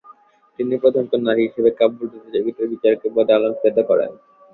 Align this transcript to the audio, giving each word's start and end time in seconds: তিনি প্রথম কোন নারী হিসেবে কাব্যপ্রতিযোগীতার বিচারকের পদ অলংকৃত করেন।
তিনি 0.59 0.73
প্রথম 0.83 1.03
কোন 1.07 1.19
নারী 1.27 1.41
হিসেবে 1.47 1.69
কাব্যপ্রতিযোগীতার 1.79 2.71
বিচারকের 2.73 3.11
পদ 3.15 3.27
অলংকৃত 3.37 3.77
করেন। 3.89 4.11